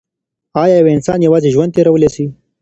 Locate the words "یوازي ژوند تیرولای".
1.27-2.09